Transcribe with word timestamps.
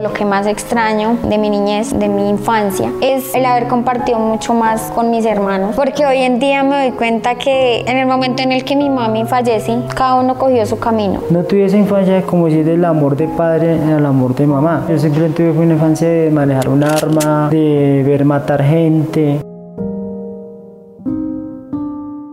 Lo 0.00 0.12
que 0.12 0.24
más 0.24 0.46
extraño 0.46 1.18
de 1.24 1.38
mi 1.38 1.50
niñez, 1.50 1.98
de 1.98 2.08
mi 2.08 2.28
infancia, 2.28 2.92
es 3.02 3.34
el 3.34 3.44
haber 3.44 3.66
compartido 3.66 4.20
mucho 4.20 4.54
más 4.54 4.92
con 4.94 5.10
mis 5.10 5.24
hermanos. 5.24 5.74
Porque 5.74 6.06
hoy 6.06 6.18
en 6.18 6.38
día 6.38 6.62
me 6.62 6.84
doy 6.84 6.92
cuenta 6.92 7.34
que 7.34 7.80
en 7.80 7.96
el 7.96 8.06
momento 8.06 8.44
en 8.44 8.52
el 8.52 8.62
que 8.62 8.76
mi 8.76 8.88
mami 8.90 9.24
fallece, 9.24 9.76
cada 9.96 10.14
uno 10.14 10.36
cogió 10.38 10.64
su 10.66 10.78
camino. 10.78 11.20
No 11.30 11.42
tuve 11.42 11.64
esa 11.64 11.78
infancia 11.78 12.22
como 12.22 12.48
si 12.48 12.62
del 12.62 12.84
amor 12.84 13.16
de 13.16 13.26
padre 13.26 13.72
al 13.72 14.06
amor 14.06 14.36
de 14.36 14.46
mamá. 14.46 14.86
Yo 14.88 14.96
simplemente 15.00 15.42
tuve 15.42 15.64
una 15.64 15.74
infancia 15.74 16.08
de 16.08 16.30
manejar 16.30 16.68
un 16.68 16.84
arma, 16.84 17.48
de 17.50 18.04
ver 18.06 18.24
matar 18.24 18.62
gente. 18.62 19.40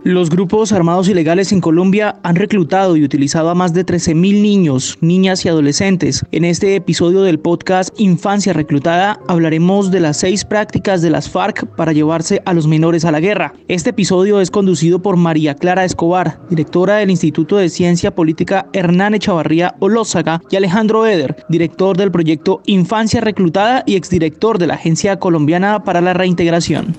Los 0.06 0.30
grupos 0.30 0.70
armados 0.70 1.08
ilegales 1.08 1.50
en 1.50 1.60
Colombia 1.60 2.20
han 2.22 2.36
reclutado 2.36 2.96
y 2.96 3.02
utilizado 3.02 3.50
a 3.50 3.56
más 3.56 3.74
de 3.74 3.84
13.000 3.84 4.40
niños, 4.40 4.96
niñas 5.00 5.44
y 5.44 5.48
adolescentes. 5.48 6.24
En 6.30 6.44
este 6.44 6.76
episodio 6.76 7.22
del 7.22 7.40
podcast 7.40 7.92
Infancia 7.98 8.52
Reclutada 8.52 9.18
hablaremos 9.26 9.90
de 9.90 9.98
las 9.98 10.18
seis 10.18 10.44
prácticas 10.44 11.02
de 11.02 11.10
las 11.10 11.28
FARC 11.28 11.66
para 11.74 11.92
llevarse 11.92 12.40
a 12.44 12.54
los 12.54 12.68
menores 12.68 13.04
a 13.04 13.10
la 13.10 13.18
guerra. 13.18 13.54
Este 13.66 13.90
episodio 13.90 14.40
es 14.40 14.52
conducido 14.52 15.02
por 15.02 15.16
María 15.16 15.56
Clara 15.56 15.84
Escobar, 15.84 16.38
directora 16.50 16.98
del 16.98 17.10
Instituto 17.10 17.56
de 17.56 17.68
Ciencia 17.68 18.14
Política 18.14 18.68
Hernán 18.74 19.14
Echavarría 19.14 19.74
Olózaga, 19.80 20.40
y 20.48 20.54
Alejandro 20.54 21.04
Eder, 21.04 21.44
director 21.48 21.96
del 21.96 22.12
proyecto 22.12 22.62
Infancia 22.66 23.20
Reclutada 23.20 23.82
y 23.86 23.96
exdirector 23.96 24.58
de 24.58 24.68
la 24.68 24.74
Agencia 24.74 25.18
Colombiana 25.18 25.82
para 25.82 26.00
la 26.00 26.14
Reintegración. 26.14 26.94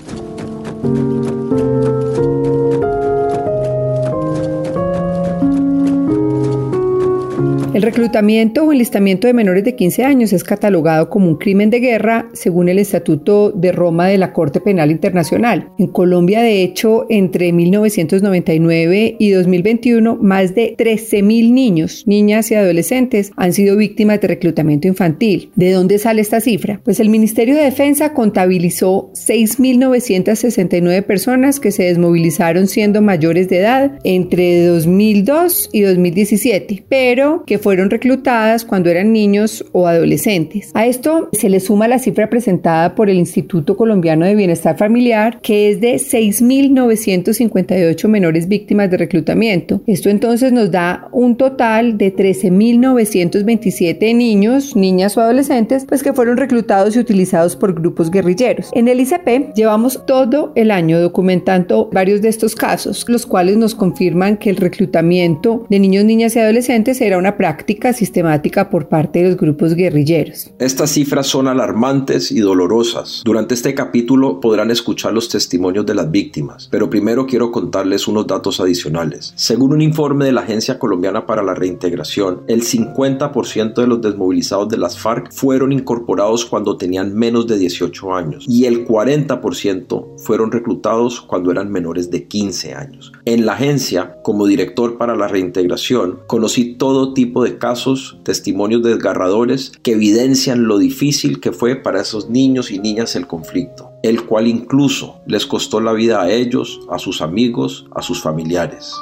El 7.77 7.84
reclutamiento 7.84 8.63
o 8.63 8.72
enlistamiento 8.72 9.27
de 9.27 9.36
menores 9.36 9.63
de 9.63 9.76
15 9.76 10.04
años 10.04 10.34
es 10.34 10.44
catalogado 10.44 11.12
como 11.12 11.27
un 11.27 11.36
crimen 11.36 11.70
de 11.70 11.80
guerra 11.80 12.28
según 12.34 12.69
el 12.69 12.80
Estatuto 12.80 13.52
de 13.52 13.72
Roma 13.72 14.08
de 14.08 14.17
la 14.17 14.34
Corte 14.34 14.59
Penal 14.59 14.89
Internacional. 14.89 15.69
En 15.78 15.86
Colombia, 15.86 16.42
de 16.42 16.64
hecho, 16.64 17.06
entre 17.08 17.53
1999 17.53 19.17
y 19.19 19.30
2021, 19.30 20.16
más 20.16 20.56
de 20.56 20.75
13.000 20.75 21.53
niños, 21.53 22.03
niñas 22.08 22.50
y 22.50 22.56
adolescentes 22.56 23.31
han 23.36 23.53
sido 23.53 23.78
víctimas 23.78 24.22
de 24.22 24.30
reclutamiento 24.30 24.88
infantil. 24.88 25.52
¿De 25.53 25.72
dónde 25.72 26.00
sale 26.00 26.22
esta 26.22 26.41
cifra? 26.41 26.81
Pues 26.84 27.00
el 27.00 27.09
Ministerio 27.09 27.53
de 27.53 27.62
Defensa 27.62 28.16
contabilizó 28.16 29.12
6.969 29.14 31.03
personas 31.03 31.59
que 31.59 31.69
se 31.69 31.84
desmovilizaron 31.84 32.66
siendo 32.66 33.03
mayores 33.03 33.50
de 33.50 33.59
edad 33.59 34.00
entre 34.03 34.66
2002 34.66 35.69
y 35.72 35.81
2017, 35.81 36.84
pero 36.89 37.44
que 37.45 37.67
fueron 37.68 37.90
reclutadas 37.90 38.64
cuando 38.64 38.90
eran 38.90 39.12
niños 39.12 39.66
o 39.73 39.88
adolescentes. 39.88 40.72
A 40.73 40.88
esto 40.88 41.28
se 41.34 41.50
le 41.50 41.60
suma 41.60 41.90
la 41.90 42.00
cifra 42.00 42.30
presentada 42.30 42.96
por 42.96 43.09
el 43.09 43.18
Instituto 43.18 43.76
Colombiano 43.76 44.26
de 44.26 44.36
Bienestar 44.36 44.78
Familiar, 44.78 45.42
que 45.42 45.70
es 45.70 45.82
de 45.82 45.96
6.958 45.96 48.08
menores 48.08 48.48
víctimas 48.48 48.90
de 48.90 48.96
reclutamiento. 48.96 49.82
Esto 49.86 50.09
entonces 50.09 50.54
nos 50.54 50.72
da 50.72 51.09
un 51.12 51.36
total 51.36 51.98
de 51.98 52.16
13.927 52.16 54.16
niños, 54.16 54.78
niñas 54.78 55.18
o 55.18 55.22
adolescentes, 55.22 55.84
pues 55.86 56.04
que 56.04 56.14
fueron 56.14 56.38
reclutados 56.38 56.96
y 56.96 57.00
utilizados 57.00 57.58
por 57.58 57.74
grupos 57.74 58.09
guerrilleros. 58.09 58.70
En 58.76 58.88
el 58.88 59.02
ICP 59.02 59.54
llevamos 59.56 60.06
todo 60.06 60.54
el 60.56 60.72
año 60.72 61.02
documentando 61.02 61.90
varios 61.92 62.22
de 62.22 62.30
estos 62.30 62.56
casos, 62.56 63.04
los 63.09 63.26
cuales 63.26 63.58
nos 63.58 63.76
confirman 63.76 64.38
que 64.38 64.52
el 64.52 64.56
reclutamiento 64.56 65.66
de 65.70 65.81
niños, 65.81 66.06
niñas 66.06 66.34
y 66.38 66.40
adolescentes 66.40 67.02
era 67.02 67.18
una 67.18 67.36
práctica 67.36 67.56
práctica 67.58 67.91
sistemática 67.91 68.69
por 68.69 68.88
parte 68.88 69.17
de 69.17 69.30
los 69.30 69.38
grupos 69.38 69.73
guerrilleros. 69.73 70.52
Estas 70.59 70.91
cifras 70.91 71.25
son 71.25 71.47
alarmantes 71.47 72.31
y 72.31 72.39
dolorosas. 72.39 73.23
Durante 73.25 73.55
este 73.55 73.73
capítulo 73.73 74.39
podrán 74.39 74.69
escuchar 74.69 75.11
los 75.11 75.27
testimonios 75.27 75.84
de 75.88 75.96
las 75.96 76.12
víctimas, 76.12 76.67
pero 76.69 76.88
primero 76.88 77.25
quiero 77.25 77.51
contarles 77.51 78.07
unos 78.07 78.28
datos 78.28 78.59
adicionales. 78.59 79.34
Según 79.35 79.73
un 79.73 79.81
informe 79.81 80.25
de 80.25 80.34
la 80.34 80.41
Agencia 80.41 80.78
Colombiana 80.78 81.25
para 81.25 81.41
la 81.41 81.56
Reintegración, 81.56 82.44
el 82.47 82.62
50% 82.62 83.73
de 83.73 83.88
los 83.88 84.01
desmovilizados 84.01 84.69
de 84.69 84.78
las 84.78 85.00
FARC 85.00 85.31
fueron 85.31 85.72
incorporados 85.72 86.46
cuando 86.46 86.78
tenían 86.78 87.16
menos 87.16 87.47
de 87.47 87.57
18 87.57 88.13
años 88.13 88.46
y 88.47 88.66
el 88.66 88.85
40% 88.85 90.19
fueron 90.19 90.51
reclutados 90.51 91.22
cuando 91.22 91.50
eran 91.50 91.72
menores 91.72 92.12
de 92.12 92.28
15 92.28 92.75
años. 92.75 93.12
En 93.25 93.47
la 93.47 93.53
agencia, 93.53 94.17
como 94.22 94.46
director 94.46 95.00
para 95.00 95.16
la 95.16 95.28
reintegración, 95.28 96.19
conocí 96.28 96.75
todo 96.75 97.16
tipo 97.16 97.44
de 97.44 97.47
casos, 97.56 98.18
testimonios 98.24 98.84
desgarradores 98.84 99.72
que 99.81 99.94
evidencian 99.94 100.68
lo 100.68 100.78
difícil 100.78 101.40
que 101.40 101.52
fue 101.52 101.78
para 101.78 102.02
esos 102.02 102.30
niños 102.30 102.69
y 102.72 102.80
niñas 102.80 103.16
el 103.16 103.28
conflicto, 103.28 103.91
el 104.03 104.25
cual 104.25 104.47
incluso 104.47 105.22
les 105.25 105.46
costó 105.46 105.80
la 105.80 105.94
vida 105.94 106.22
a 106.22 106.30
ellos, 106.30 106.81
a 106.91 107.00
sus 107.00 107.22
amigos, 107.22 107.88
a 107.96 108.02
sus 108.02 108.22
familiares. 108.22 108.94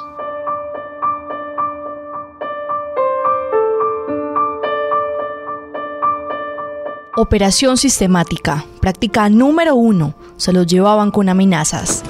Operación 7.18 7.78
sistemática. 7.78 8.66
Práctica 8.80 9.30
número 9.30 9.74
uno. 9.74 10.14
Se 10.36 10.52
los 10.52 10.66
llevaban 10.66 11.10
con 11.10 11.30
amenazas. 11.30 12.02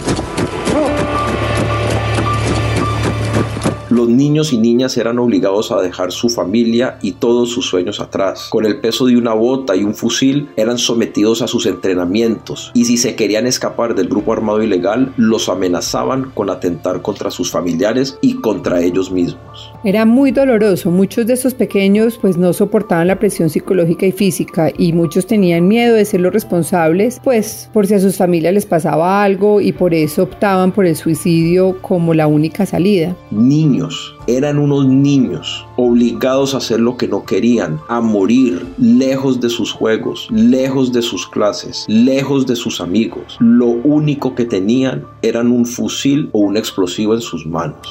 Los 3.97 4.09
niños 4.09 4.53
y 4.53 4.59
niñas 4.59 4.97
eran 4.99 5.19
obligados 5.19 5.73
a 5.73 5.81
dejar 5.81 6.13
su 6.13 6.29
familia 6.29 6.99
y 7.03 7.13
todos 7.13 7.51
sus 7.51 7.67
sueños 7.67 7.99
atrás. 7.99 8.49
Con 8.51 8.67
el 8.67 8.81
peso 8.81 9.07
de 9.07 9.17
una 9.17 9.33
bota 9.33 9.75
y 9.75 9.85
un 9.85 9.95
fusil 9.95 10.49
eran 10.57 10.79
sometidos 10.79 11.41
a 11.43 11.49
sus 11.49 11.67
entrenamientos 11.67 12.71
y 12.75 12.85
si 12.85 12.99
se 12.99 13.17
querían 13.17 13.47
escapar 13.47 13.95
del 13.95 14.09
grupo 14.09 14.33
armado 14.33 14.63
ilegal 14.63 15.13
los 15.17 15.49
amenazaban 15.49 16.31
con 16.35 16.51
atentar 16.51 17.01
contra 17.01 17.31
sus 17.31 17.51
familiares 17.51 18.19
y 18.21 18.35
contra 18.35 18.83
ellos 18.83 19.11
mismos. 19.11 19.73
Era 19.83 20.05
muy 20.05 20.31
doloroso, 20.31 20.91
muchos 20.91 21.27
de 21.27 21.33
esos 21.33 21.55
pequeños 21.55 22.19
pues 22.21 22.37
no 22.37 22.53
soportaban 22.53 23.07
la 23.07 23.19
presión 23.19 23.49
psicológica 23.49 24.07
y 24.07 24.13
física 24.13 24.71
y 24.77 24.93
muchos 24.93 25.27
tenían 25.27 25.67
miedo 25.67 25.95
de 25.95 26.05
ser 26.05 26.21
los 26.21 26.33
responsables 26.33 27.21
pues 27.25 27.71
por 27.73 27.87
si 27.87 27.95
a 27.95 28.01
sus 28.01 28.17
familias 28.17 28.53
les 28.53 28.67
pasaba 28.67 29.23
algo 29.23 29.61
y 29.61 29.73
por 29.73 29.95
eso 29.95 30.25
optaban 30.25 30.73
por 30.73 30.85
el 30.87 30.97
suicidio 30.97 31.79
como 31.81 32.13
la 32.13 32.27
única 32.27 32.67
salida. 32.67 33.17
Niños 33.31 33.86
eran 34.27 34.59
unos 34.59 34.87
niños 34.87 35.67
obligados 35.77 36.55
a 36.55 36.59
hacer 36.59 36.81
lo 36.81 36.97
que 36.97 37.09
no 37.09 37.25
querían, 37.25 37.81
a 37.89 38.01
morir 38.01 38.67
lejos 38.79 39.41
de 39.41 39.51
sus 39.51 39.73
juegos, 39.73 40.29
lejos 40.31 40.93
de 40.93 41.03
sus 41.03 41.27
clases, 41.27 41.85
lejos 41.89 42.47
de 42.47 42.57
sus 42.57 42.81
amigos. 42.81 43.37
Lo 43.41 43.67
único 43.67 44.35
que 44.35 44.45
tenían 44.45 45.05
eran 45.23 45.51
un 45.51 45.67
fusil 45.67 46.29
o 46.33 46.41
un 46.41 46.57
explosivo 46.57 47.15
en 47.15 47.21
sus 47.21 47.47
manos. 47.47 47.87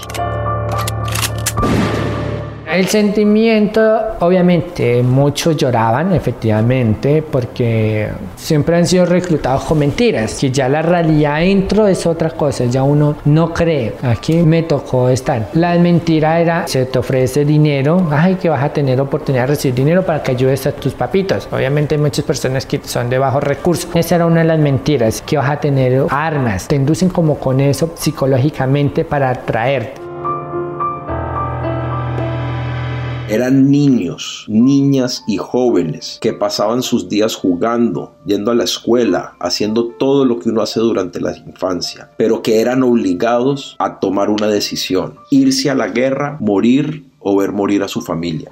El 2.76 2.88
sentimiento, 2.88 3.80
obviamente, 4.20 5.02
muchos 5.02 5.56
lloraban, 5.56 6.14
efectivamente, 6.14 7.22
porque 7.24 8.10
siempre 8.36 8.76
han 8.76 8.86
sido 8.86 9.06
reclutados 9.06 9.64
con 9.64 9.80
mentiras, 9.80 10.36
que 10.38 10.52
ya 10.52 10.68
la 10.68 10.82
realidad 10.82 11.40
dentro 11.40 11.88
es 11.88 12.06
otra 12.06 12.32
cosa, 12.32 12.66
ya 12.66 12.84
uno 12.84 13.16
no 13.24 13.54
cree, 13.54 13.94
aquí 14.04 14.44
me 14.44 14.64
tocó 14.64 15.08
estar. 15.08 15.48
La 15.54 15.74
mentira 15.76 16.42
era, 16.42 16.68
se 16.68 16.86
te 16.86 17.00
ofrece 17.00 17.46
dinero, 17.46 18.10
ay, 18.12 18.36
que 18.36 18.50
vas 18.50 18.62
a 18.62 18.74
tener 18.74 19.00
oportunidad 19.00 19.44
de 19.44 19.48
recibir 19.48 19.76
dinero 19.76 20.06
para 20.06 20.22
que 20.22 20.32
ayudes 20.32 20.68
a 20.68 20.74
tus 20.74 20.94
papitos. 20.94 21.48
Obviamente 21.54 21.96
hay 21.96 22.02
muchas 22.02 22.26
personas 22.26 22.66
que 22.66 22.82
son 22.84 23.10
de 23.10 23.18
bajos 23.18 23.42
recursos. 23.42 23.90
Esa 23.96 24.16
era 24.16 24.26
una 24.26 24.42
de 24.42 24.48
las 24.48 24.60
mentiras, 24.60 25.22
que 25.22 25.38
vas 25.38 25.50
a 25.50 25.62
tener 25.62 26.08
armas, 26.10 26.68
te 26.68 26.76
inducen 26.76 27.08
como 27.08 27.40
con 27.40 27.62
eso 27.62 27.94
psicológicamente 27.96 29.06
para 29.06 29.30
atraerte. 29.30 30.05
Eran 33.28 33.72
niños, 33.72 34.46
niñas 34.48 35.24
y 35.28 35.38
jóvenes 35.38 36.20
que 36.22 36.32
pasaban 36.32 36.84
sus 36.84 37.10
días 37.10 37.36
jugando, 37.36 38.14
yendo 38.24 38.52
a 38.52 38.56
la 38.56 38.66
escuela, 38.66 39.36
haciendo 39.40 39.88
todo 39.88 40.26
lo 40.26 40.38
que 40.38 40.50
uno 40.50 40.62
hace 40.62 40.80
durante 40.80 41.20
la 41.20 41.36
infancia, 41.36 42.12
pero 42.18 42.44
que 42.44 42.62
eran 42.62 42.84
obligados 42.84 43.76
a 43.80 44.00
tomar 44.00 44.30
una 44.30 44.46
decisión, 44.46 45.16
irse 45.32 45.72
a 45.72 45.76
la 45.76 45.88
guerra, 45.88 46.38
morir 46.40 47.06
o 47.20 47.36
ver 47.36 47.52
morir 47.52 47.82
a 47.82 47.88
su 47.88 48.02
familia. 48.02 48.52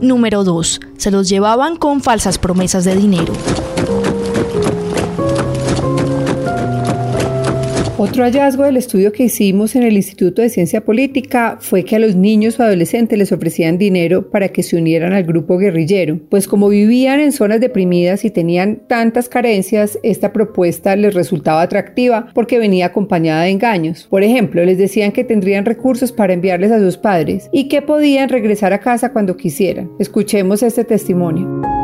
Número 0.00 0.42
2. 0.42 0.80
Se 0.96 1.10
los 1.12 1.28
llevaban 1.28 1.76
con 1.76 2.00
falsas 2.00 2.38
promesas 2.38 2.84
de 2.84 2.96
dinero. 2.96 3.32
Otro 8.02 8.24
hallazgo 8.24 8.64
del 8.64 8.78
estudio 8.78 9.12
que 9.12 9.24
hicimos 9.24 9.76
en 9.76 9.82
el 9.82 9.92
Instituto 9.92 10.40
de 10.40 10.48
Ciencia 10.48 10.80
Política 10.80 11.58
fue 11.60 11.84
que 11.84 11.96
a 11.96 11.98
los 11.98 12.16
niños 12.16 12.58
o 12.58 12.62
adolescentes 12.62 13.18
les 13.18 13.30
ofrecían 13.30 13.76
dinero 13.76 14.30
para 14.30 14.48
que 14.48 14.62
se 14.62 14.76
unieran 14.76 15.12
al 15.12 15.24
grupo 15.24 15.58
guerrillero, 15.58 16.18
pues 16.30 16.48
como 16.48 16.70
vivían 16.70 17.20
en 17.20 17.30
zonas 17.30 17.60
deprimidas 17.60 18.24
y 18.24 18.30
tenían 18.30 18.80
tantas 18.86 19.28
carencias, 19.28 19.98
esta 20.02 20.32
propuesta 20.32 20.96
les 20.96 21.12
resultaba 21.12 21.60
atractiva 21.60 22.28
porque 22.32 22.58
venía 22.58 22.86
acompañada 22.86 23.42
de 23.42 23.50
engaños. 23.50 24.06
Por 24.08 24.22
ejemplo, 24.22 24.64
les 24.64 24.78
decían 24.78 25.12
que 25.12 25.22
tendrían 25.22 25.66
recursos 25.66 26.10
para 26.10 26.32
enviarles 26.32 26.72
a 26.72 26.78
sus 26.78 26.96
padres 26.96 27.50
y 27.52 27.68
que 27.68 27.82
podían 27.82 28.30
regresar 28.30 28.72
a 28.72 28.80
casa 28.80 29.12
cuando 29.12 29.36
quisieran. 29.36 29.90
Escuchemos 29.98 30.62
este 30.62 30.84
testimonio. 30.84 31.79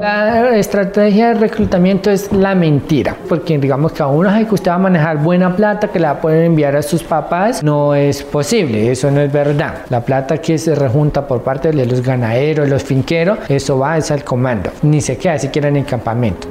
La 0.00 0.56
estrategia 0.56 1.28
de 1.28 1.34
reclutamiento 1.34 2.10
es 2.10 2.32
la 2.32 2.54
mentira, 2.54 3.18
porque 3.28 3.58
digamos 3.58 3.92
que 3.92 4.02
a 4.02 4.06
uno 4.06 4.30
que 4.48 4.54
usted 4.54 4.70
va 4.70 4.76
a 4.76 4.78
manejar 4.78 5.22
buena 5.22 5.54
plata 5.54 5.88
que 5.88 6.00
la 6.00 6.22
pueden 6.22 6.44
enviar 6.44 6.74
a 6.74 6.80
sus 6.80 7.02
papás, 7.02 7.62
no 7.62 7.94
es 7.94 8.22
posible, 8.22 8.90
eso 8.90 9.10
no 9.10 9.20
es 9.20 9.30
verdad. 9.30 9.82
La 9.90 10.02
plata 10.02 10.38
que 10.38 10.56
se 10.56 10.74
rejunta 10.74 11.26
por 11.26 11.42
parte 11.42 11.70
de 11.70 11.84
los 11.84 12.00
ganaderos, 12.00 12.66
los 12.70 12.82
finqueros, 12.82 13.40
eso 13.50 13.78
va 13.78 13.98
es 13.98 14.10
al 14.10 14.24
comando, 14.24 14.70
ni 14.80 15.02
se 15.02 15.18
queda 15.18 15.38
siquiera 15.38 15.68
en 15.68 15.76
el 15.76 15.84
campamento. 15.84 16.48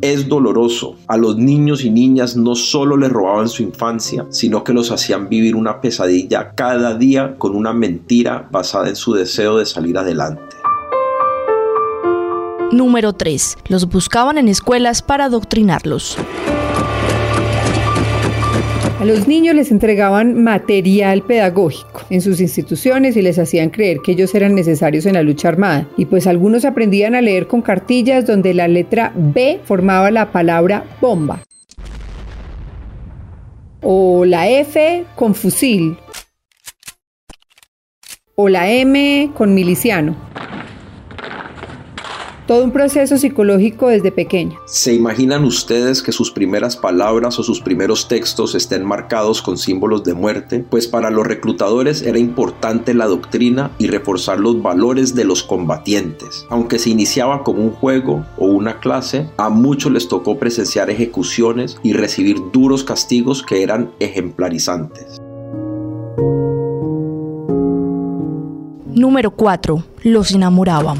Es 0.00 0.28
doloroso. 0.28 0.94
A 1.08 1.16
los 1.16 1.36
niños 1.36 1.84
y 1.84 1.90
niñas 1.90 2.36
no 2.36 2.54
solo 2.54 2.96
les 2.96 3.10
robaban 3.10 3.48
su 3.48 3.64
infancia, 3.64 4.26
sino 4.30 4.62
que 4.62 4.72
los 4.72 4.92
hacían 4.92 5.28
vivir 5.28 5.56
una 5.56 5.80
pesadilla 5.80 6.52
cada 6.54 6.94
día 6.94 7.34
con 7.36 7.56
una 7.56 7.72
mentira 7.72 8.46
basada 8.48 8.88
en 8.88 8.94
su 8.94 9.12
deseo 9.14 9.56
de 9.56 9.66
salir 9.66 9.98
adelante. 9.98 10.55
Número 12.72 13.12
3. 13.12 13.58
Los 13.68 13.88
buscaban 13.88 14.38
en 14.38 14.48
escuelas 14.48 15.00
para 15.00 15.26
adoctrinarlos. 15.26 16.18
A 18.98 19.04
los 19.04 19.28
niños 19.28 19.54
les 19.54 19.70
entregaban 19.70 20.42
material 20.42 21.22
pedagógico 21.22 22.02
en 22.10 22.20
sus 22.20 22.40
instituciones 22.40 23.16
y 23.16 23.22
les 23.22 23.38
hacían 23.38 23.70
creer 23.70 23.98
que 24.02 24.12
ellos 24.12 24.34
eran 24.34 24.54
necesarios 24.54 25.06
en 25.06 25.14
la 25.14 25.22
lucha 25.22 25.48
armada. 25.48 25.86
Y 25.96 26.06
pues 26.06 26.26
algunos 26.26 26.64
aprendían 26.64 27.14
a 27.14 27.20
leer 27.20 27.46
con 27.46 27.62
cartillas 27.62 28.26
donde 28.26 28.52
la 28.52 28.66
letra 28.66 29.12
B 29.14 29.60
formaba 29.64 30.10
la 30.10 30.32
palabra 30.32 30.84
bomba. 31.00 31.42
O 33.80 34.24
la 34.24 34.48
F 34.48 35.04
con 35.14 35.36
fusil. 35.36 35.98
O 38.34 38.48
la 38.48 38.70
M 38.70 39.30
con 39.36 39.54
miliciano 39.54 40.16
todo 42.46 42.64
un 42.64 42.70
proceso 42.70 43.18
psicológico 43.18 43.88
desde 43.88 44.12
pequeño. 44.12 44.58
¿Se 44.66 44.94
imaginan 44.94 45.44
ustedes 45.44 46.02
que 46.02 46.12
sus 46.12 46.30
primeras 46.30 46.76
palabras 46.76 47.38
o 47.38 47.42
sus 47.42 47.60
primeros 47.60 48.08
textos 48.08 48.54
estén 48.54 48.84
marcados 48.84 49.42
con 49.42 49.58
símbolos 49.58 50.04
de 50.04 50.14
muerte? 50.14 50.64
Pues 50.68 50.86
para 50.86 51.10
los 51.10 51.26
reclutadores 51.26 52.02
era 52.02 52.18
importante 52.18 52.94
la 52.94 53.06
doctrina 53.06 53.70
y 53.78 53.88
reforzar 53.88 54.38
los 54.38 54.62
valores 54.62 55.14
de 55.14 55.24
los 55.24 55.42
combatientes. 55.42 56.46
Aunque 56.48 56.78
se 56.78 56.90
iniciaba 56.90 57.42
como 57.42 57.62
un 57.62 57.72
juego 57.72 58.24
o 58.38 58.46
una 58.46 58.78
clase, 58.78 59.28
a 59.36 59.50
muchos 59.50 59.92
les 59.92 60.08
tocó 60.08 60.38
presenciar 60.38 60.88
ejecuciones 60.90 61.78
y 61.82 61.92
recibir 61.92 62.36
duros 62.52 62.84
castigos 62.84 63.42
que 63.42 63.62
eran 63.62 63.90
ejemplarizantes. 63.98 65.20
Número 68.94 69.30
4. 69.30 69.84
Los 70.04 70.32
enamoraban. 70.32 70.96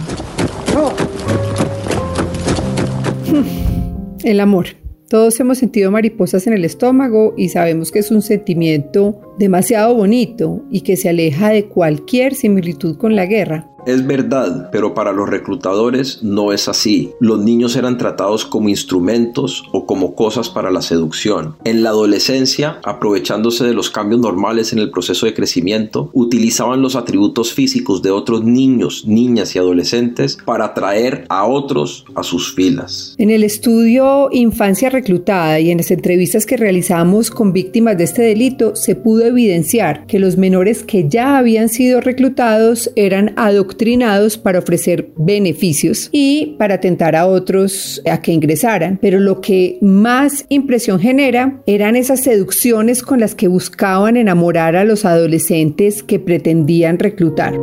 El 4.25 4.41
amor. 4.41 4.67
Todos 5.09 5.39
hemos 5.41 5.59
sentido 5.59 5.91
mariposas 5.91 6.47
en 6.47 6.53
el 6.53 6.65
estómago 6.65 7.35
y 7.37 7.51
sabemos 7.51 7.93
que 7.93 8.01
es 8.01 8.11
un 8.11 8.23
sentimiento 8.23 9.21
demasiado 9.39 9.95
bonito 9.95 10.63
y 10.71 10.83
que 10.83 10.97
se 10.97 11.09
aleja 11.09 11.51
de 11.51 11.67
cualquier 11.67 12.35
similitud 12.35 12.97
con 12.97 13.17
la 13.17 13.27
guerra. 13.27 13.71
Es 13.87 14.05
verdad, 14.05 14.69
pero 14.73 14.95
para 14.95 15.13
los 15.13 15.29
reclutadores 15.29 16.25
no 16.25 16.53
es 16.53 16.69
así. 16.69 17.13
Los 17.21 17.45
niños 17.45 17.77
eran 17.77 17.99
tratados 17.99 18.45
como 18.45 18.69
instrumentos 18.69 19.63
o 19.71 19.87
como 19.87 20.17
cosas 20.17 20.51
para 20.51 20.73
la 20.73 20.83
seducción. 20.83 21.55
En 21.63 21.85
la 21.85 21.91
adolescencia, 21.91 22.81
aprovechándose 22.83 23.65
de 23.65 23.75
los 23.75 23.89
cambios 23.89 24.21
normales 24.21 24.73
en 24.73 24.81
el 24.81 24.91
proceso 24.91 25.27
de 25.27 25.35
crecimiento, 25.35 26.11
utilizaban 26.15 26.83
los 26.83 26.97
atributos 26.97 27.53
físicos 27.53 28.03
de 28.03 28.11
otros 28.11 28.43
niños, 28.43 29.05
niñas 29.07 29.55
y 29.55 29.61
adolescentes 29.61 30.37
para 30.45 30.65
atraer 30.65 31.25
a 31.29 31.47
otros 31.47 32.07
a 32.17 32.25
sus 32.25 32.53
filas. 32.57 33.15
En 33.19 33.31
el 33.31 33.45
estudio 33.45 34.31
Infancia 34.33 34.91
Reclutada 34.91 35.61
y 35.61 35.71
en 35.71 35.79
las 35.79 35.93
entrevistas 35.93 36.45
que 36.45 36.57
realizamos 36.57 37.31
con 37.31 37.53
víctimas 37.53 37.97
de 37.97 38.03
este 38.03 38.23
delito, 38.23 38.75
se 38.75 38.97
pudo 38.97 39.26
evidenciar 39.27 40.07
que 40.07 40.19
los 40.19 40.37
menores 40.37 40.83
que 40.83 41.09
ya 41.09 41.39
habían 41.39 41.69
sido 41.69 42.01
reclutados 42.01 42.91
eran 42.97 43.33
adoctrinados 43.37 44.39
para 44.39 44.59
ofrecer 44.59 45.11
beneficios 45.17 46.09
y 46.13 46.57
para 46.59 46.81
tentar 46.81 47.17
a 47.17 47.27
otros 47.27 48.03
a 48.11 48.21
que 48.23 48.33
ingresaran. 48.33 48.99
Pero 49.01 49.21
lo 49.21 49.41
que 49.41 49.79
más 49.81 50.45
impresión 50.49 51.01
genera 51.01 51.63
eran 51.67 51.97
esas 51.97 52.23
seducciones 52.23 53.03
con 53.03 53.21
las 53.21 53.35
que 53.35 53.49
buscaban 53.49 54.17
enamorar 54.17 54.77
a 54.77 54.85
los 54.85 55.05
adolescentes 55.05 56.03
que 56.03 56.19
pretendían 56.19 56.99
reclutar 56.99 57.55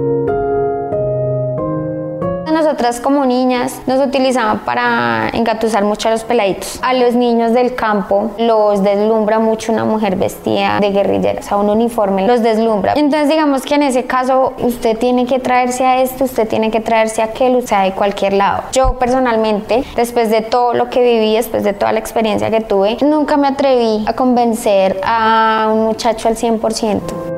nosotras 2.54 3.00
como 3.00 3.26
niñas 3.26 3.82
nos 3.88 4.06
utilizaban 4.06 4.60
para 4.60 5.30
engatusar 5.34 5.84
mucho 5.84 6.08
a 6.08 6.12
los 6.12 6.24
peladitos. 6.24 6.80
A 6.82 6.94
los 6.94 7.16
niños 7.16 7.54
del 7.54 7.76
campo 7.76 8.32
los 8.38 8.84
deslumbra 8.84 9.40
mucho 9.40 9.72
una 9.72 9.86
mujer 9.86 10.16
vestida 10.16 10.80
de 10.80 10.92
guerrillera, 10.92 11.40
o 11.40 11.44
sea, 11.44 11.58
un 11.58 11.70
uniforme 11.70 12.26
los 12.26 12.42
deslumbra. 12.42 12.94
Entonces 12.96 13.30
digamos 13.30 13.64
que 13.64 13.76
en 13.76 13.84
ese 13.84 14.06
caso 14.06 14.54
usted 14.60 14.98
tiene 14.98 15.26
que 15.26 15.40
traerse 15.40 15.86
a 15.86 16.02
esto, 16.02 16.26
usted 16.26 16.48
tiene 16.48 16.72
que 16.72 16.80
traerse 16.80 17.22
a 17.22 17.26
aquel, 17.26 17.56
o 17.56 17.62
sea, 17.62 17.82
de 17.82 17.92
cualquier 17.92 18.34
lado. 18.34 18.64
Yo 18.72 18.98
personalmente, 19.00 19.84
después 19.96 20.30
de 20.30 20.42
todo 20.42 20.74
lo 20.74 20.90
que 20.90 21.02
viví, 21.02 21.36
después 21.36 21.64
de 21.64 21.74
toda 21.74 21.92
la 21.92 22.00
experiencia 22.00 22.50
que 22.50 22.62
tuve, 22.62 22.98
nunca 23.02 23.38
me 23.38 23.48
atreví 23.48 24.04
a 24.08 24.14
convencer 24.14 25.02
a 25.04 25.70
un 25.72 25.86
muchacho 25.86 26.28
al 26.28 26.36
100%. 26.36 27.33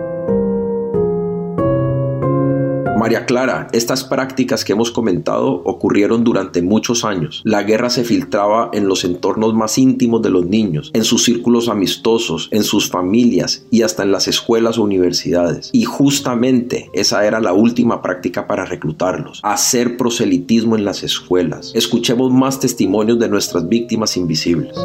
María 3.05 3.27
Clara, 3.27 3.67
estas 3.71 4.03
prácticas 4.03 4.65
que 4.65 4.73
hemos 4.73 4.89
comentado 4.89 5.61
ocurrieron 5.63 6.23
durante 6.23 6.63
muchos 6.63 7.05
años. 7.05 7.43
La 7.45 7.61
guerra 7.61 7.91
se 7.91 8.03
filtraba 8.03 8.71
en 8.73 8.87
los 8.87 9.03
entornos 9.03 9.53
más 9.53 9.77
íntimos 9.77 10.23
de 10.23 10.31
los 10.31 10.47
niños, 10.47 10.89
en 10.95 11.03
sus 11.03 11.23
círculos 11.23 11.69
amistosos, 11.69 12.49
en 12.49 12.63
sus 12.63 12.89
familias 12.89 13.67
y 13.69 13.83
hasta 13.83 14.01
en 14.01 14.11
las 14.11 14.27
escuelas 14.27 14.79
o 14.79 14.83
universidades. 14.83 15.69
Y 15.71 15.83
justamente 15.83 16.89
esa 16.95 17.27
era 17.27 17.39
la 17.39 17.53
última 17.53 18.01
práctica 18.01 18.47
para 18.47 18.65
reclutarlos, 18.65 19.39
hacer 19.43 19.97
proselitismo 19.97 20.75
en 20.75 20.83
las 20.83 21.03
escuelas. 21.03 21.73
Escuchemos 21.75 22.31
más 22.31 22.59
testimonios 22.59 23.19
de 23.19 23.29
nuestras 23.29 23.69
víctimas 23.69 24.17
invisibles. 24.17 24.75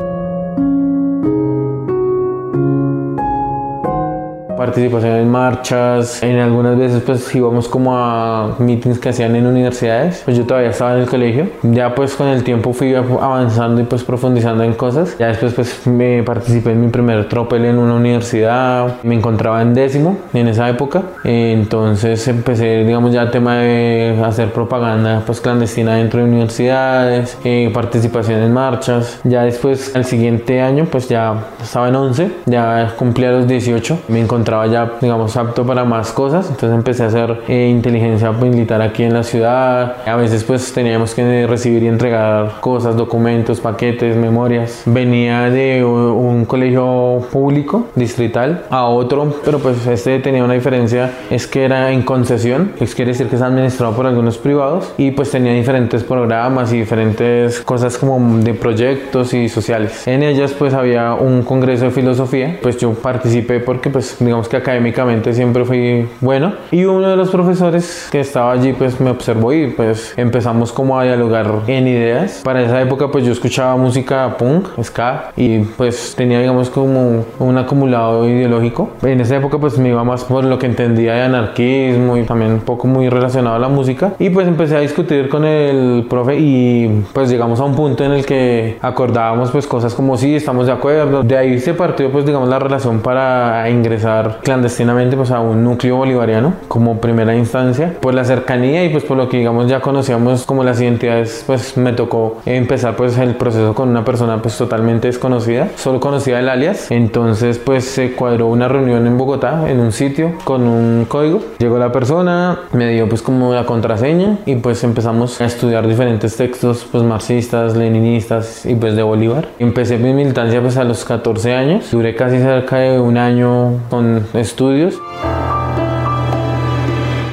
Participación 4.60 5.17
en 5.17 5.31
marchas, 5.31 6.22
en 6.22 6.38
algunas 6.38 6.76
veces 6.76 7.02
pues 7.02 7.34
íbamos 7.34 7.67
como 7.67 7.96
a 7.96 8.56
meetings 8.58 8.98
que 8.98 9.08
hacían 9.08 9.34
en 9.34 9.46
universidades, 9.46 10.20
pues 10.22 10.36
yo 10.36 10.44
todavía 10.44 10.69
estaba 10.69 10.96
en 10.96 11.00
el 11.00 11.06
colegio, 11.06 11.48
ya 11.62 11.94
pues 11.94 12.14
con 12.14 12.29
el 12.29 12.44
tiempo 12.44 12.74
fui 12.74 12.94
avanzando 12.94 13.81
y 13.81 13.84
pues 13.84 14.05
profundizando 14.05 14.62
en 14.62 14.74
cosas, 14.74 15.17
ya 15.19 15.29
después 15.29 15.55
pues 15.55 15.86
me 15.86 16.22
participé 16.24 16.72
en 16.72 16.82
mi 16.82 16.88
primer 16.88 17.26
tropel 17.26 17.64
en 17.64 17.79
una 17.79 17.94
universidad, 17.94 19.00
me 19.02 19.14
encontraba 19.14 19.62
en 19.62 19.72
décimo 19.72 20.19
en 20.34 20.48
esa 20.48 20.69
época, 20.69 21.05
entonces 21.24 22.29
empecé 22.29 22.84
digamos 22.84 23.14
ya 23.14 23.22
el 23.22 23.31
tema 23.31 23.55
de 23.55 24.22
hacer 24.22 24.52
propaganda 24.52 25.22
pues 25.24 25.40
clandestina 25.40 25.94
dentro 25.94 26.20
de 26.20 26.26
universidades, 26.26 27.38
eh, 27.44 27.70
participación 27.72 28.43
en 28.43 28.52
marchas, 28.52 29.20
ya 29.24 29.43
después 29.44 29.96
al 29.96 30.05
siguiente 30.05 30.60
año 30.60 30.84
pues 30.84 31.08
ya 31.08 31.46
estaba 31.62 31.88
en 31.88 31.96
11, 31.96 32.31
ya 32.44 32.93
cumplía 32.98 33.31
los 33.31 33.48
18, 33.48 34.00
me 34.08 34.20
encontraba 34.20 34.49
ya, 34.66 34.92
digamos, 35.00 35.36
apto 35.36 35.64
para 35.64 35.84
más 35.84 36.12
cosas. 36.12 36.48
Entonces 36.50 36.76
empecé 36.76 37.04
a 37.04 37.06
hacer 37.06 37.42
eh, 37.48 37.69
inteligencia 37.69 38.32
militar 38.32 38.82
aquí 38.82 39.02
en 39.02 39.14
la 39.14 39.22
ciudad. 39.22 39.96
A 40.06 40.16
veces 40.16 40.44
pues 40.44 40.72
teníamos 40.72 41.14
que 41.14 41.46
recibir 41.46 41.82
y 41.82 41.88
entregar 41.88 42.60
cosas, 42.60 42.96
documentos, 42.96 43.60
paquetes, 43.60 44.16
memorias. 44.16 44.82
Venía 44.86 45.50
de 45.50 45.84
un 45.84 46.44
colegio 46.44 47.22
público, 47.32 47.88
distrital, 47.94 48.64
a 48.70 48.84
otro, 48.86 49.34
pero 49.44 49.58
pues 49.58 49.86
este 49.86 50.19
tenía 50.19 50.44
una 50.44 50.54
diferencia, 50.54 51.12
es 51.30 51.46
que 51.46 51.64
era 51.64 51.92
en 51.92 52.02
concesión, 52.02 52.72
es 52.80 52.94
quiere 52.94 53.12
decir 53.12 53.28
que 53.28 53.36
es 53.36 53.42
administrado 53.42 53.94
por 53.94 54.06
algunos 54.06 54.38
privados 54.38 54.92
y 54.98 55.10
pues 55.12 55.30
tenía 55.30 55.52
diferentes 55.52 56.02
programas 56.02 56.72
y 56.72 56.78
diferentes 56.78 57.60
cosas 57.60 57.96
como 57.98 58.38
de 58.38 58.54
proyectos 58.54 59.34
y 59.34 59.48
sociales. 59.48 60.06
En 60.06 60.22
ellas 60.22 60.52
pues 60.52 60.74
había 60.74 61.14
un 61.14 61.42
congreso 61.42 61.86
de 61.86 61.90
filosofía, 61.90 62.58
pues 62.62 62.76
yo 62.78 62.92
participé 62.92 63.60
porque 63.60 63.90
pues 63.90 64.16
digamos 64.19 64.40
que 64.49 64.56
académicamente 64.56 65.32
siempre 65.32 65.65
fui 65.65 66.09
bueno. 66.20 66.55
Y 66.70 66.85
uno 66.85 67.09
de 67.09 67.17
los 67.17 67.31
profesores 67.31 68.09
que 68.11 68.20
estaba 68.20 68.53
allí 68.53 68.73
pues 68.73 69.01
me 69.01 69.11
observó 69.11 69.53
y 69.53 69.69
pues 69.69 70.15
empezamos 70.17 70.73
como 70.73 70.99
a 70.99 71.05
dialogar 71.05 71.51
en 71.67 71.89
ideas. 71.89 72.41
Para 72.44 72.63
esa 72.63 72.81
época 72.81 73.09
pues 73.09 73.25
yo 73.25 73.32
escuchaba 73.32 73.77
música 73.77 74.37
punk, 74.39 74.69
ska 74.82 75.32
y 75.37 75.61
pues 75.61 76.15
tenía 76.17 76.41
digamos 76.41 76.70
como 76.70 77.25
un 77.39 77.59
acumulado 77.59 78.29
ideológico. 78.29 78.91
En 79.03 79.20
esa 79.20 79.37
época 79.37 79.59
pues 79.59 79.79
me 79.79 79.89
iba 79.89 80.05
más 80.05 80.25
por 80.25 80.44
lo 80.44 80.59
que 80.59 80.67
entendía 80.67 81.15
de 81.15 81.23
anarquismo 81.23 82.17
y 82.17 82.25
también 82.25 82.53
un 82.53 82.61
poco 82.61 82.87
muy 82.87 83.09
relacionado 83.09 83.56
a 83.56 83.59
la 83.59 83.69
música. 83.69 84.13
Y 84.19 84.31
pues 84.31 84.47
empecé 84.47 84.77
a 84.77 84.81
discutir 84.81 85.29
con 85.29 85.44
el 85.44 86.06
profe 86.09 86.37
y 86.39 87.05
pues 87.13 87.31
llegamos 87.31 87.61
a 87.61 87.65
un 87.65 87.75
punto 87.75 88.05
en 88.05 88.13
el 88.13 88.27
que 88.27 88.79
acordábamos 88.81 89.51
pues 89.51 89.67
cosas 89.67 89.94
como 89.94 90.17
sí, 90.17 90.37
estamos 90.37 90.67
de 90.67 90.73
acuerdo. 90.73 91.23
De 91.23 91.37
ahí 91.37 91.59
se 91.59 91.75
partió 91.75 92.11
pues 92.11 92.27
digamos 92.27 92.49
la 92.49 92.59
relación 92.59 93.01
para 93.01 93.69
ingresar 93.70 94.30
clandestinamente 94.39 95.17
pues 95.17 95.31
a 95.31 95.41
un 95.41 95.65
núcleo 95.65 95.96
bolivariano 95.96 96.55
como 96.69 97.01
primera 97.01 97.34
instancia. 97.34 97.94
Por 98.01 98.15
la 98.15 98.25
cercanía 98.25 98.84
y 98.84 98.89
pues 98.91 99.05
por 99.05 99.17
lo 99.17 99.29
que 99.29 99.39
digamos 99.39 99.69
ya 99.69 99.81
conocíamos 99.81 100.44
como 100.44 100.65
las 100.65 100.81
identidades 100.81 101.44
pues 101.46 101.77
me 101.77 101.93
tocó 101.93 102.39
empezar 102.46 102.96
pues 102.96 103.19
el 103.19 103.34
proceso 103.34 103.75
con 103.75 103.89
una 103.89 104.05
persona 104.05 104.41
pues 104.43 104.56
totalmente 104.56 105.08
desconocida, 105.08 105.69
solo 105.77 106.01
conocía 106.01 106.39
el 106.39 106.49
alias. 106.49 106.91
Entonces 106.91 107.58
pues 107.58 107.84
se 107.84 108.13
cuadró 108.13 108.46
una 108.46 108.69
reunión 108.69 109.06
en 109.06 109.19
Bogotá 109.19 109.69
en 109.69 109.81
un 109.81 109.93
sitio 109.93 110.32
con 110.44 110.63
un 110.63 111.06
código. 111.06 111.41
Llegó 111.58 111.79
la 111.79 111.93
persona, 111.93 112.60
me 112.72 112.89
dio 112.89 113.08
pues 113.08 113.22
como 113.22 113.53
la 113.55 113.67
contraseña 113.67 114.39
y 114.46 114.56
pues 114.56 114.84
empezamos 114.84 115.41
a 115.41 115.46
estudiar 115.46 115.87
diferentes 115.87 116.37
textos 116.37 116.87
pues 116.91 117.03
marxistas, 117.03 117.77
leninistas 117.77 118.67
y 118.67 118.75
pues 118.75 118.96
de 118.96 119.03
Bolívar. 119.03 119.49
Empecé 119.58 119.99
mi 119.99 120.13
militancia 120.13 120.60
pues 120.60 120.77
a 120.77 120.84
los 120.84 121.05
14 121.05 121.55
años, 121.55 121.91
duré 121.91 122.15
casi 122.15 122.39
cerca 122.39 122.79
de 122.79 123.01
un 123.01 123.17
año 123.17 123.75
con 123.89 124.19
estudios. 124.34 124.94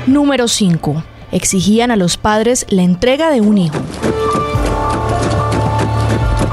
Número 0.06 0.48
5. 0.48 1.04
Exigían 1.32 1.92
a 1.92 1.96
los 1.96 2.18
padres 2.18 2.66
la 2.70 2.84
entrega 2.84 3.30
de 3.30 3.42
un 3.42 3.58
hijo. 3.58 3.78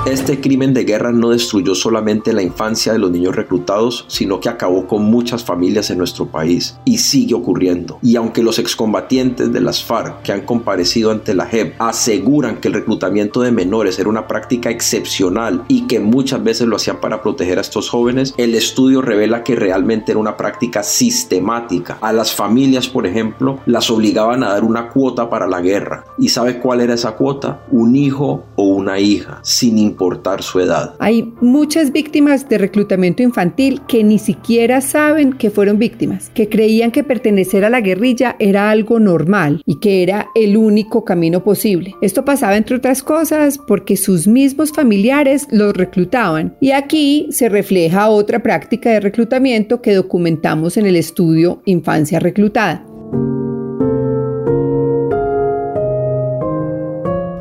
Este 0.06 0.38
crimen 0.38 0.74
de 0.74 0.84
guerra 0.84 1.12
no 1.12 1.30
destruyó 1.30 1.74
solamente 1.74 2.34
la 2.34 2.42
infancia 2.42 2.92
de 2.92 2.98
los 2.98 3.10
niños 3.10 3.34
reclutados, 3.34 4.04
sino 4.06 4.38
que 4.38 4.50
acabó 4.50 4.86
con 4.86 5.02
muchas 5.04 5.42
familias 5.42 5.88
en 5.88 5.96
nuestro 5.96 6.26
país 6.26 6.76
y 6.84 6.98
sigue 6.98 7.34
ocurriendo. 7.34 7.98
Y 8.02 8.16
aunque 8.16 8.42
los 8.42 8.58
excombatientes 8.58 9.50
de 9.50 9.62
las 9.62 9.82
FARC 9.82 10.20
que 10.20 10.32
han 10.32 10.42
comparecido 10.42 11.10
ante 11.10 11.32
la 11.32 11.46
JEP 11.46 11.80
aseguran 11.80 12.58
que 12.58 12.68
el 12.68 12.74
reclutamiento 12.74 13.40
de 13.40 13.50
menores 13.50 13.98
era 13.98 14.10
una 14.10 14.28
práctica 14.28 14.68
excepcional 14.68 15.64
y 15.68 15.86
que 15.86 16.00
muchas 16.00 16.44
veces 16.44 16.68
lo 16.68 16.76
hacían 16.76 17.00
para 17.00 17.22
proteger 17.22 17.56
a 17.56 17.62
estos 17.62 17.88
jóvenes, 17.88 18.34
el 18.36 18.54
estudio 18.54 19.00
revela 19.00 19.42
que 19.42 19.56
realmente 19.56 20.12
era 20.12 20.20
una 20.20 20.36
práctica 20.36 20.82
sistemática. 20.82 21.96
A 22.02 22.12
las 22.12 22.34
familias, 22.34 22.88
por 22.88 23.06
ejemplo, 23.06 23.60
las 23.64 23.90
obligaban 23.90 24.44
a 24.44 24.50
dar 24.50 24.64
una 24.64 24.90
cuota 24.90 25.30
para 25.30 25.46
la 25.46 25.62
guerra. 25.62 26.04
¿Y 26.18 26.28
sabe 26.28 26.60
cuál 26.60 26.82
era 26.82 26.92
esa 26.92 27.12
cuota? 27.12 27.64
Un 27.70 27.96
hijo 27.96 28.44
o 28.54 28.64
hija, 28.98 29.40
sin 29.42 29.78
importar 29.78 30.42
su 30.42 30.60
edad. 30.60 30.94
Hay 30.98 31.32
muchas 31.40 31.92
víctimas 31.92 32.48
de 32.48 32.58
reclutamiento 32.58 33.22
infantil 33.22 33.80
que 33.88 34.04
ni 34.04 34.18
siquiera 34.18 34.80
saben 34.80 35.32
que 35.32 35.50
fueron 35.50 35.78
víctimas, 35.78 36.30
que 36.34 36.48
creían 36.48 36.90
que 36.90 37.04
pertenecer 37.04 37.64
a 37.64 37.70
la 37.70 37.80
guerrilla 37.80 38.36
era 38.38 38.70
algo 38.70 39.00
normal 39.00 39.62
y 39.66 39.80
que 39.80 40.02
era 40.02 40.28
el 40.34 40.56
único 40.56 41.04
camino 41.04 41.42
posible. 41.42 41.94
Esto 42.00 42.24
pasaba 42.24 42.56
entre 42.56 42.76
otras 42.76 43.02
cosas 43.02 43.58
porque 43.58 43.96
sus 43.96 44.26
mismos 44.26 44.72
familiares 44.72 45.46
los 45.50 45.74
reclutaban 45.74 46.56
y 46.60 46.72
aquí 46.72 47.28
se 47.30 47.48
refleja 47.48 48.08
otra 48.08 48.42
práctica 48.42 48.90
de 48.90 49.00
reclutamiento 49.00 49.80
que 49.82 49.94
documentamos 49.94 50.76
en 50.76 50.86
el 50.86 50.96
estudio 50.96 51.62
Infancia 51.64 52.20
Reclutada. 52.20 52.84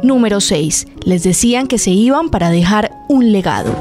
Número 0.03 0.41
6. 0.41 0.85
Les 1.05 1.23
decían 1.23 1.67
que 1.67 1.77
se 1.77 1.91
iban 1.91 2.29
para 2.29 2.49
dejar 2.49 2.91
un 3.07 3.31
legado. 3.31 3.73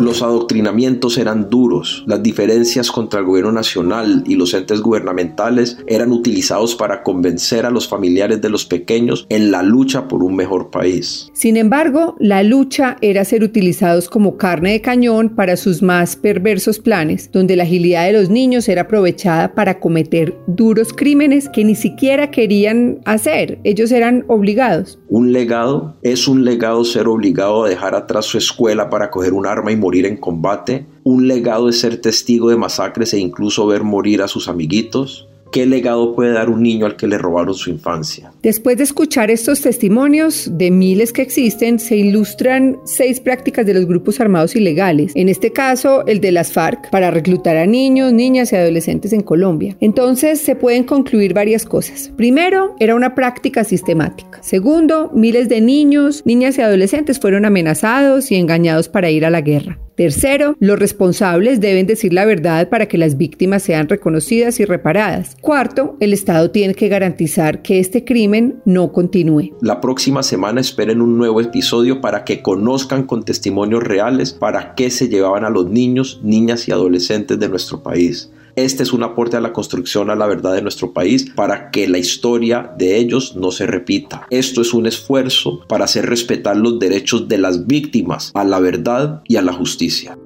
Los 0.00 0.22
adoctrinamientos 0.22 1.18
eran 1.18 1.50
duros, 1.50 2.04
las 2.06 2.22
diferencias 2.22 2.92
contra 2.92 3.18
el 3.18 3.26
gobierno 3.26 3.50
nacional 3.50 4.22
y 4.26 4.36
los 4.36 4.54
entes 4.54 4.80
gubernamentales 4.80 5.76
eran 5.88 6.12
utilizados 6.12 6.76
para 6.76 7.02
convencer 7.02 7.66
a 7.66 7.70
los 7.70 7.88
familiares 7.88 8.40
de 8.40 8.48
los 8.48 8.64
pequeños 8.64 9.26
en 9.28 9.50
la 9.50 9.64
lucha 9.64 10.06
por 10.06 10.22
un 10.22 10.36
mejor 10.36 10.70
país. 10.70 11.28
Sin 11.32 11.56
embargo, 11.56 12.14
la 12.20 12.44
lucha 12.44 12.96
era 13.00 13.24
ser 13.24 13.42
utilizados 13.42 14.08
como 14.08 14.36
carne 14.36 14.72
de 14.72 14.80
cañón 14.80 15.30
para 15.30 15.56
sus 15.56 15.82
más 15.82 16.14
perversos 16.14 16.78
planes, 16.78 17.30
donde 17.32 17.56
la 17.56 17.64
agilidad 17.64 18.06
de 18.06 18.12
los 18.12 18.30
niños 18.30 18.68
era 18.68 18.82
aprovechada 18.82 19.54
para 19.54 19.80
cometer 19.80 20.38
duros 20.46 20.92
crímenes 20.92 21.48
que 21.48 21.64
ni 21.64 21.74
siquiera 21.74 22.30
querían 22.30 23.00
hacer, 23.04 23.58
ellos 23.64 23.90
eran 23.90 24.24
obligados. 24.28 25.00
Un 25.08 25.32
legado 25.32 25.96
es 26.02 26.28
un 26.28 26.44
legado 26.44 26.84
ser 26.84 27.08
obligado 27.08 27.64
a 27.64 27.68
dejar 27.68 27.96
atrás 27.96 28.26
su 28.26 28.38
escuela 28.38 28.90
para 28.90 29.10
coger 29.10 29.32
un 29.32 29.46
arma 29.46 29.72
y 29.72 29.76
morir 29.76 29.87
en 29.96 30.16
combate, 30.16 30.86
un 31.04 31.28
legado 31.28 31.68
es 31.68 31.80
ser 31.80 32.00
testigo 32.00 32.50
de 32.50 32.56
masacres 32.56 33.14
e 33.14 33.18
incluso 33.18 33.66
ver 33.66 33.82
morir 33.82 34.22
a 34.22 34.28
sus 34.28 34.48
amiguitos, 34.48 35.28
¿Qué 35.52 35.64
legado 35.64 36.14
puede 36.14 36.32
dar 36.32 36.50
un 36.50 36.62
niño 36.62 36.86
al 36.86 36.96
que 36.96 37.06
le 37.06 37.16
robaron 37.16 37.54
su 37.54 37.70
infancia? 37.70 38.32
Después 38.42 38.76
de 38.76 38.84
escuchar 38.84 39.30
estos 39.30 39.62
testimonios 39.62 40.50
de 40.52 40.70
miles 40.70 41.12
que 41.12 41.22
existen, 41.22 41.78
se 41.78 41.96
ilustran 41.96 42.78
seis 42.84 43.20
prácticas 43.20 43.64
de 43.64 43.74
los 43.74 43.86
grupos 43.86 44.20
armados 44.20 44.56
ilegales, 44.56 45.12
en 45.14 45.28
este 45.28 45.52
caso 45.52 46.06
el 46.06 46.20
de 46.20 46.32
las 46.32 46.52
FARC, 46.52 46.90
para 46.90 47.10
reclutar 47.10 47.56
a 47.56 47.66
niños, 47.66 48.12
niñas 48.12 48.52
y 48.52 48.56
adolescentes 48.56 49.12
en 49.12 49.22
Colombia. 49.22 49.76
Entonces 49.80 50.40
se 50.40 50.54
pueden 50.54 50.84
concluir 50.84 51.32
varias 51.32 51.64
cosas. 51.64 52.12
Primero, 52.16 52.74
era 52.78 52.94
una 52.94 53.14
práctica 53.14 53.64
sistemática. 53.64 54.42
Segundo, 54.42 55.10
miles 55.14 55.48
de 55.48 55.60
niños, 55.60 56.22
niñas 56.26 56.58
y 56.58 56.62
adolescentes 56.62 57.18
fueron 57.18 57.44
amenazados 57.44 58.30
y 58.30 58.36
engañados 58.36 58.88
para 58.88 59.10
ir 59.10 59.24
a 59.24 59.30
la 59.30 59.40
guerra. 59.40 59.78
Tercero, 59.98 60.54
los 60.60 60.78
responsables 60.78 61.60
deben 61.60 61.88
decir 61.88 62.12
la 62.12 62.24
verdad 62.24 62.68
para 62.68 62.86
que 62.86 62.96
las 62.96 63.16
víctimas 63.16 63.64
sean 63.64 63.88
reconocidas 63.88 64.60
y 64.60 64.64
reparadas. 64.64 65.36
Cuarto, 65.40 65.96
el 65.98 66.12
Estado 66.12 66.52
tiene 66.52 66.76
que 66.76 66.86
garantizar 66.86 67.62
que 67.62 67.80
este 67.80 68.04
crimen 68.04 68.62
no 68.64 68.92
continúe. 68.92 69.56
La 69.60 69.80
próxima 69.80 70.22
semana 70.22 70.60
esperen 70.60 71.02
un 71.02 71.18
nuevo 71.18 71.40
episodio 71.40 72.00
para 72.00 72.22
que 72.24 72.42
conozcan 72.42 73.02
con 73.02 73.24
testimonios 73.24 73.82
reales 73.82 74.32
para 74.32 74.76
qué 74.76 74.92
se 74.92 75.08
llevaban 75.08 75.44
a 75.44 75.50
los 75.50 75.68
niños, 75.68 76.20
niñas 76.22 76.68
y 76.68 76.70
adolescentes 76.70 77.40
de 77.40 77.48
nuestro 77.48 77.82
país. 77.82 78.30
Este 78.58 78.82
es 78.82 78.92
un 78.92 79.04
aporte 79.04 79.36
a 79.36 79.40
la 79.40 79.52
construcción 79.52 80.10
a 80.10 80.16
la 80.16 80.26
verdad 80.26 80.52
de 80.52 80.62
nuestro 80.62 80.92
país 80.92 81.30
para 81.30 81.70
que 81.70 81.86
la 81.86 81.98
historia 81.98 82.74
de 82.76 82.96
ellos 82.96 83.36
no 83.36 83.52
se 83.52 83.68
repita. 83.68 84.26
Esto 84.30 84.62
es 84.62 84.74
un 84.74 84.88
esfuerzo 84.88 85.60
para 85.68 85.84
hacer 85.84 86.06
respetar 86.06 86.56
los 86.56 86.80
derechos 86.80 87.28
de 87.28 87.38
las 87.38 87.68
víctimas 87.68 88.32
a 88.34 88.42
la 88.42 88.58
verdad 88.58 89.22
y 89.28 89.36
a 89.36 89.42
la 89.42 89.52
justicia. 89.52 90.18